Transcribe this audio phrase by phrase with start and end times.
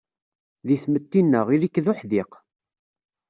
[0.67, 2.31] Deg tmetti-nneɣ, ili-k d uḥdiq.